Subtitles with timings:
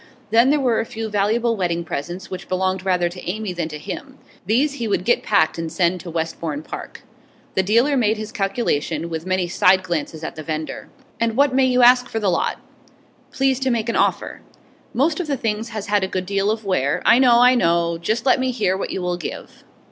[0.31, 3.77] Then there were a few valuable wedding presents, which belonged rather to Amy than to
[3.77, 7.03] him; these he would get packed and send to Westbourne Park.
[7.53, 10.89] The dealer made his calculation, with many side glances at the vendor.
[11.19, 12.57] 'And what may you ask for the lot?'
[13.31, 14.41] 'Please to make an offer.'
[14.95, 17.99] 'Most of the things has had a good deal of wear' 'I know, I know.
[17.99, 19.63] Just let me hear what you will give.